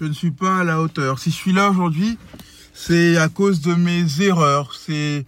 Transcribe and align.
Je 0.00 0.06
ne 0.06 0.14
suis 0.14 0.30
pas 0.30 0.60
à 0.60 0.64
la 0.64 0.80
hauteur. 0.80 1.18
Si 1.18 1.30
je 1.30 1.36
suis 1.36 1.52
là 1.52 1.68
aujourd'hui, 1.68 2.16
c'est 2.72 3.18
à 3.18 3.28
cause 3.28 3.60
de 3.60 3.74
mes 3.74 4.22
erreurs. 4.22 4.74
C'est, 4.74 5.26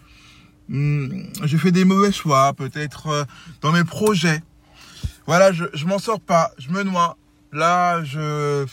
hmm, 0.70 1.24
j'ai 1.44 1.58
fait 1.58 1.72
des 1.72 1.84
mauvais 1.84 2.10
choix, 2.10 2.54
peut-être 2.54 3.08
euh, 3.08 3.24
dans 3.60 3.70
mes 3.70 3.84
projets. 3.84 4.42
Voilà, 5.26 5.52
je, 5.52 5.64
je 5.74 5.84
m'en 5.84 5.98
sors 5.98 6.20
pas. 6.20 6.52
Je 6.56 6.70
me 6.70 6.84
noie. 6.84 7.18
Là, 7.52 8.02
je, 8.02 8.64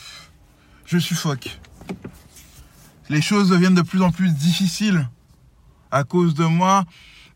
je 0.86 0.96
suffoque. 0.96 1.60
Les 3.10 3.20
choses 3.20 3.50
deviennent 3.50 3.74
de 3.74 3.82
plus 3.82 4.00
en 4.00 4.10
plus 4.10 4.32
difficiles 4.32 5.06
à 5.90 6.04
cause 6.04 6.34
de 6.34 6.44
moi, 6.44 6.84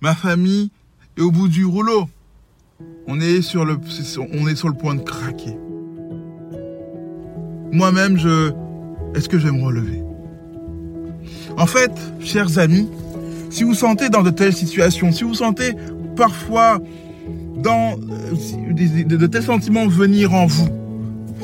ma 0.00 0.14
famille 0.14 0.70
est 1.18 1.20
au 1.20 1.30
bout 1.30 1.48
du 1.48 1.66
rouleau. 1.66 2.08
On 3.06 3.20
est 3.20 3.42
sur 3.42 3.66
le, 3.66 3.78
on 4.32 4.48
est 4.48 4.56
sur 4.56 4.68
le 4.68 4.74
point 4.74 4.94
de 4.94 5.02
craquer. 5.02 5.54
Moi-même, 7.74 8.16
je, 8.16 8.52
est-ce 9.16 9.28
que 9.28 9.36
je 9.36 9.48
vais 9.48 9.52
me 9.52 9.64
relever? 9.64 10.00
En 11.56 11.66
fait, 11.66 11.90
chers 12.20 12.56
amis, 12.60 12.88
si 13.50 13.64
vous 13.64 13.74
sentez 13.74 14.10
dans 14.10 14.22
de 14.22 14.30
telles 14.30 14.54
situations, 14.54 15.10
si 15.10 15.24
vous 15.24 15.34
sentez 15.34 15.72
parfois 16.14 16.78
dans 17.56 17.96
euh, 17.96 18.72
de, 18.72 19.26
tels 19.26 19.42
sentiments 19.42 19.88
venir 19.88 20.34
en 20.34 20.46
vous, 20.46 20.68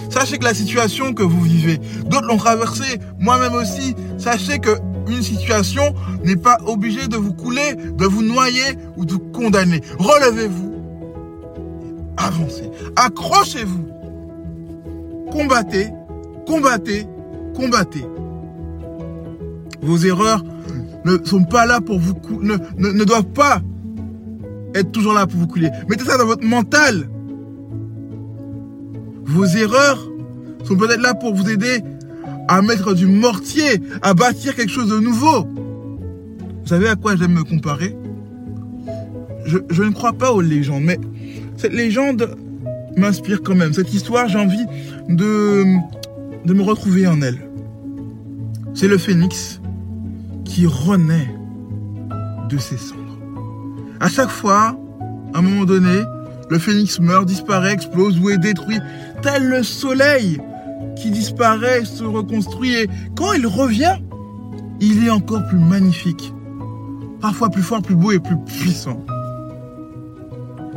sachez 0.09 0.39
que 0.39 0.45
la 0.45 0.55
situation 0.55 1.15
que 1.15 1.25
vous 1.25 1.41
vivez, 1.41 1.79
d'autres 2.07 2.29
l'ont 2.29 2.37
traversée, 2.37 3.01
moi-même 3.19 3.55
aussi, 3.55 3.97
sachez 4.17 4.61
que 4.61 4.79
une 5.09 5.23
situation 5.23 5.83
n'est 6.25 6.37
pas 6.37 6.59
obligée 6.65 7.09
de 7.09 7.17
vous 7.17 7.33
couler, 7.33 7.75
de 7.75 8.05
vous 8.05 8.23
noyer 8.23 8.77
ou 8.97 9.05
de 9.05 9.15
vous 9.15 9.19
condamner. 9.19 9.81
Relevez-vous. 9.99 10.75
Avancez. 12.17 12.71
Accrochez-vous. 12.95 13.89
Combattez. 15.33 15.89
Combattez. 16.51 17.07
Combattez. 17.55 18.05
Vos 19.83 19.99
erreurs 19.99 20.43
ne 21.05 21.17
sont 21.25 21.45
pas 21.45 21.65
là 21.65 21.81
pour 21.81 22.01
vous 22.01 22.15
ne, 22.43 22.57
ne, 22.77 23.05
doivent 23.05 23.33
pas 23.33 23.63
être 24.75 24.91
toujours 24.91 25.13
là 25.13 25.29
pour 25.29 25.39
vous 25.39 25.47
couler. 25.47 25.71
Mettez 25.89 26.05
ça 26.05 26.19
dans 26.19 26.27
votre 26.27 26.45
mental. 26.45 27.09
Vos 29.27 29.45
erreurs 29.45 30.11
sont 30.65 30.77
peut-être 30.77 31.01
là 31.01 31.15
pour 31.15 31.37
vous 31.37 31.49
aider 31.49 31.85
à 32.49 32.63
mettre 32.63 32.95
du 32.95 33.07
mortier, 33.07 33.81
à 34.03 34.13
bâtir 34.13 34.57
quelque 34.57 34.73
chose 34.73 34.91
de 34.91 34.99
nouveau. 34.99 35.45
Vous 35.45 36.67
savez 36.67 36.89
à 36.89 36.97
quoi 36.97 37.15
j'aime 37.15 37.35
me 37.35 37.45
comparer? 37.45 37.97
Je, 39.47 39.59
je, 39.71 39.85
ne 39.85 39.91
crois 39.91 40.15
pas 40.15 40.33
aux 40.33 40.41
légendes, 40.41 40.83
mais 40.83 40.99
cette 41.57 41.73
légende 41.73 42.35
m'inspire 42.97 43.41
quand 43.41 43.55
même. 43.55 43.73
Cette 43.73 43.95
histoire, 43.95 44.27
j'ai 44.29 44.39
envie 44.39 44.67
de, 45.09 45.79
de 46.45 46.55
me 46.55 46.63
retrouver 46.63 47.07
en 47.07 47.21
elle. 47.23 47.51
C'est 48.75 48.89
le 48.89 48.99
phénix 48.99 49.61
qui 50.45 50.67
renaît 50.67 51.35
de 52.49 52.59
ses 52.59 52.77
cendres. 52.77 53.19
À 54.01 54.09
chaque 54.09 54.31
fois, 54.31 54.79
à 55.35 55.39
un 55.39 55.43
moment 55.43 55.65
donné, 55.65 56.03
le 56.49 56.59
phénix 56.59 56.99
meurt, 57.01 57.27
disparaît, 57.27 57.73
explose 57.73 58.19
ou 58.19 58.31
est 58.31 58.39
détruit, 58.39 58.81
tel 59.23 59.49
le 59.49 59.63
soleil 59.63 60.41
qui 60.97 61.11
disparaît, 61.11 61.85
se 61.85 62.05
reconstruit 62.05 62.75
et 62.75 62.89
quand 63.17 63.33
il 63.33 63.47
revient, 63.47 63.97
il 64.81 65.07
est 65.07 65.11
encore 65.11 65.47
plus 65.49 65.59
magnifique, 65.59 66.33
parfois 67.21 67.51
plus 67.51 67.63
fort, 67.63 67.83
plus 67.83 67.95
beau 67.95 68.13
et 68.13 68.19
plus 68.19 68.37
puissant. 68.47 69.05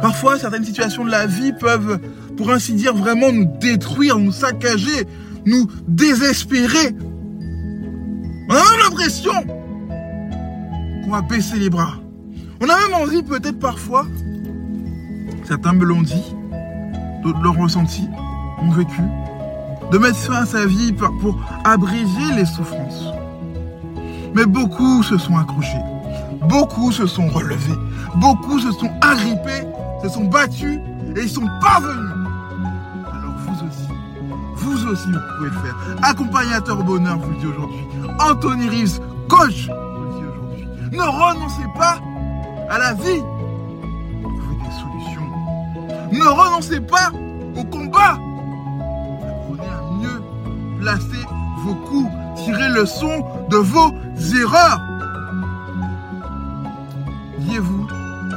Parfois, 0.01 0.37
certaines 0.37 0.65
situations 0.65 1.05
de 1.05 1.11
la 1.11 1.25
vie 1.25 1.53
peuvent, 1.53 1.99
pour 2.35 2.51
ainsi 2.51 2.73
dire, 2.73 2.93
vraiment 2.93 3.31
nous 3.31 3.49
détruire, 3.59 4.19
nous 4.19 4.33
saccager, 4.33 5.07
nous 5.45 5.67
désespérer. 5.87 6.95
On 8.49 8.53
a 8.53 8.57
même 8.57 8.79
l'impression 8.83 9.33
qu'on 11.03 11.11
va 11.11 11.21
baisser 11.21 11.57
les 11.57 11.69
bras. 11.69 11.95
On 12.61 12.69
a 12.69 12.79
même 12.79 12.93
envie, 12.93 13.23
peut-être 13.23 13.59
parfois, 13.59 14.05
certains 15.43 15.73
me 15.73 15.83
l'ont 15.83 16.01
dit, 16.01 16.35
d'autres 17.23 17.41
l'ont 17.41 17.61
ressenti, 17.61 18.07
ont 18.61 18.71
vécu, 18.71 19.01
de 19.91 19.97
mettre 19.97 20.17
fin 20.17 20.43
à 20.43 20.45
sa 20.45 20.65
vie 20.65 20.93
pour 20.93 21.39
abréger 21.63 22.33
les 22.35 22.45
souffrances. 22.45 23.05
Mais 24.35 24.45
beaucoup 24.45 25.03
se 25.03 25.17
sont 25.17 25.37
accrochés, 25.37 25.83
beaucoup 26.47 26.91
se 26.91 27.05
sont 27.05 27.27
relevés, 27.27 27.77
beaucoup 28.15 28.59
se 28.59 28.71
sont 28.71 28.89
agrippés, 29.01 29.67
se 30.01 30.09
sont 30.09 30.25
battus 30.25 30.79
et 31.15 31.21
ils 31.21 31.29
sont 31.29 31.47
parvenus. 31.61 32.11
Alors 33.05 33.35
vous 33.45 33.67
aussi, 33.67 33.82
vous 34.63 34.87
aussi 34.87 35.11
vous 35.11 35.19
pouvez 35.37 35.49
le 35.49 35.55
faire. 35.61 35.75
Accompagnateur 36.01 36.83
bonheur, 36.83 37.17
vous 37.17 37.31
le 37.31 37.37
dis 37.37 37.47
aujourd'hui. 37.47 37.85
Anthony 38.19 38.69
Reeves, 38.69 38.99
coach, 39.27 39.67
vous 39.67 40.03
le 40.03 40.09
dis 40.11 40.25
aujourd'hui. 40.25 40.67
Ne 40.91 41.03
renoncez 41.03 41.67
pas 41.77 41.99
à 42.69 42.77
la 42.79 42.93
vie. 42.93 43.21
Trouvez 44.21 44.55
des 44.55 44.73
solutions. 44.81 45.29
Ne 46.11 46.27
renoncez 46.27 46.81
pas 46.81 47.11
au 47.55 47.63
combat 47.65 48.17
placez 50.83 51.25
vos 51.63 51.75
coups, 51.75 52.11
tirez 52.43 52.67
le 52.67 52.85
son 52.85 53.25
de 53.49 53.55
vos 53.55 53.89
erreurs. 54.37 54.81
Liez-vous 57.39 57.87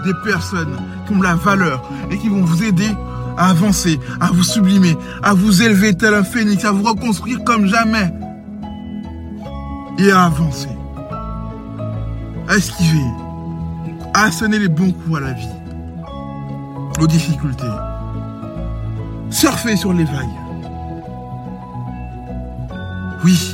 des 0.04 0.14
personnes 0.24 0.76
qui 1.06 1.14
ont 1.14 1.22
la 1.22 1.34
valeur 1.34 1.82
et 2.10 2.18
qui 2.18 2.28
vont 2.28 2.44
vous 2.44 2.62
aider 2.62 2.90
à 3.36 3.50
avancer, 3.50 3.98
à 4.20 4.28
vous 4.28 4.42
sublimer, 4.42 4.96
à 5.22 5.34
vous 5.34 5.62
élever 5.62 5.94
tel 5.94 6.14
un 6.14 6.24
phénix, 6.24 6.64
à 6.64 6.72
vous 6.72 6.82
reconstruire 6.82 7.42
comme 7.44 7.66
jamais 7.66 8.12
et 9.98 10.10
à 10.10 10.24
avancer. 10.24 10.68
À 12.48 12.56
esquiver, 12.56 13.04
à 14.14 14.30
sonner 14.30 14.58
les 14.58 14.68
bons 14.68 14.92
coups 14.92 15.18
à 15.18 15.20
la 15.20 15.32
vie, 15.32 15.48
aux 17.00 17.06
difficultés. 17.06 17.64
Surfer 19.30 19.76
sur 19.76 19.92
les 19.92 20.04
vagues 20.04 20.46
oui, 23.26 23.52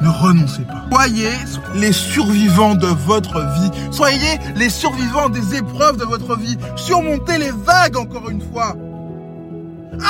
ne 0.00 0.08
renoncez 0.08 0.62
pas. 0.62 0.84
Soyez 0.90 1.30
les 1.76 1.92
survivants 1.92 2.74
de 2.74 2.88
votre 2.88 3.38
vie. 3.38 3.70
Soyez 3.92 4.38
les 4.56 4.68
survivants 4.68 5.28
des 5.28 5.54
épreuves 5.54 5.96
de 5.96 6.04
votre 6.04 6.36
vie. 6.36 6.56
Surmontez 6.74 7.38
les 7.38 7.52
vagues 7.52 7.96
encore 7.96 8.28
une 8.30 8.40
fois. 8.40 8.74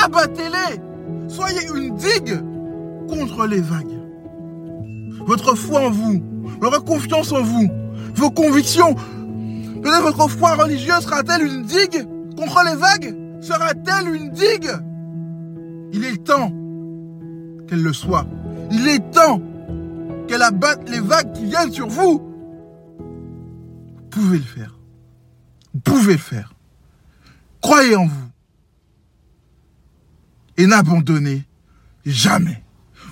Abattez-les. 0.04 0.80
Soyez 1.28 1.68
une 1.74 1.94
digue 1.96 2.40
contre 3.08 3.46
les 3.46 3.60
vagues. 3.60 3.98
votre 5.26 5.54
foi 5.54 5.86
en 5.86 5.90
vous, 5.90 6.22
votre 6.60 6.84
confiance 6.84 7.32
en 7.32 7.42
vous, 7.42 7.68
vos 8.14 8.30
convictions. 8.30 8.94
Peut-être 9.82 10.02
votre 10.02 10.28
foi 10.28 10.54
religieuse 10.54 11.00
sera-t-elle 11.00 11.42
une 11.46 11.62
digue 11.62 12.06
contre 12.36 12.62
les 12.68 12.76
vagues? 12.76 13.16
Sera-t-elle 13.40 14.14
une 14.14 14.30
digue? 14.30 14.70
Il 15.92 16.04
est 16.04 16.22
temps 16.24 16.52
qu'elle 17.68 17.82
le 17.82 17.92
soit. 17.92 18.26
Il 18.70 18.86
est 18.88 19.10
temps 19.10 19.40
qu'elle 20.28 20.42
abatte 20.42 20.88
les 20.88 21.00
vagues 21.00 21.32
qui 21.32 21.46
viennent 21.46 21.72
sur 21.72 21.88
vous. 21.88 22.20
Vous 22.98 24.08
pouvez 24.10 24.38
le 24.38 24.44
faire. 24.44 24.78
Vous 25.72 25.80
pouvez 25.80 26.12
le 26.12 26.18
faire. 26.18 26.52
Croyez 27.60 27.96
en 27.96 28.06
vous. 28.06 28.29
Et 30.60 30.66
n'abandonnez 30.66 31.44
jamais. 32.04 32.62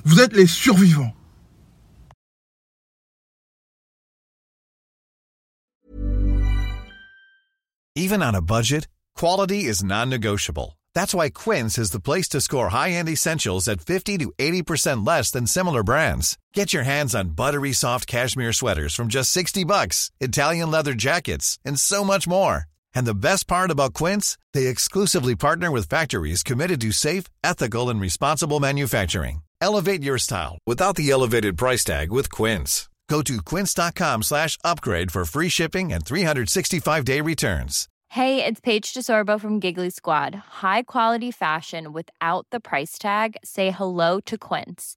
Vous 0.05 0.21
êtes 0.21 0.35
les 0.35 0.47
survivants. 0.47 1.15
Even 7.97 8.23
on 8.23 8.35
a 8.35 8.43
budget, 8.43 8.87
quality 9.17 9.65
is 9.65 9.83
non-negotiable. 9.83 10.77
That's 10.93 11.15
why 11.15 11.31
Quince 11.31 11.79
is 11.79 11.91
the 11.91 12.01
place 12.01 12.29
to 12.29 12.43
score 12.43 12.69
high-end 12.69 13.09
essentials 13.09 13.67
at 13.67 13.81
50 13.81 14.19
to 14.19 14.31
80% 14.39 15.07
less 15.07 15.31
than 15.31 15.47
similar 15.47 15.83
brands. 15.83 16.37
Get 16.53 16.75
your 16.75 16.85
hands 16.85 17.15
on 17.15 17.31
buttery 17.31 17.73
soft 17.73 18.07
cashmere 18.07 18.53
sweaters 18.53 18.95
from 18.95 19.09
just 19.09 19.31
60 19.31 19.65
bucks, 19.65 20.11
Italian 20.21 20.71
leather 20.71 20.93
jackets, 20.93 21.59
and 21.65 21.81
so 21.81 22.05
much 22.05 22.29
more. 22.29 22.67
And 22.95 23.07
the 23.07 23.15
best 23.15 23.47
part 23.49 23.71
about 23.71 23.95
Quince, 23.95 24.39
they 24.55 24.67
exclusively 24.67 25.35
partner 25.37 25.71
with 25.71 25.89
factories 25.89 26.43
committed 26.43 26.81
to 26.83 26.93
safe, 26.93 27.25
ethical, 27.43 27.91
and 27.91 28.01
responsible 28.01 28.61
manufacturing. 28.61 29.43
Elevate 29.61 30.03
your 30.03 30.19
style 30.19 30.59
without 30.67 30.97
the 30.97 31.11
elevated 31.11 31.57
price 31.57 31.85
tag 31.85 32.11
with 32.13 32.31
Quince. 32.31 32.89
Go 33.09 33.23
to 33.23 33.43
quince.com 33.43 34.23
slash 34.23 34.59
upgrade 34.63 35.11
for 35.11 35.25
free 35.25 35.49
shipping 35.49 35.93
and 35.93 36.05
365-day 36.05 37.21
returns. 37.23 37.89
Hey, 38.11 38.45
it's 38.45 38.61
Paige 38.61 38.95
DeSorbo 38.95 39.41
from 39.41 39.61
Giggly 39.61 39.91
Squad. 39.91 40.35
High 40.63 40.83
quality 40.83 41.31
fashion 41.31 41.93
without 41.93 42.47
the 42.51 42.61
price 42.61 42.99
tag. 42.99 43.37
Say 43.45 43.71
hello 43.71 44.21
to 44.21 44.39
Quince. 44.39 44.97